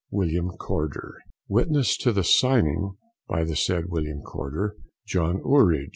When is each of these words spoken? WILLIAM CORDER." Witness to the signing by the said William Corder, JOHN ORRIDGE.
WILLIAM 0.09 0.57
CORDER." 0.57 1.13
Witness 1.47 1.95
to 1.97 2.11
the 2.11 2.23
signing 2.23 2.95
by 3.27 3.43
the 3.43 3.55
said 3.55 3.89
William 3.89 4.23
Corder, 4.23 4.75
JOHN 5.05 5.41
ORRIDGE. 5.43 5.89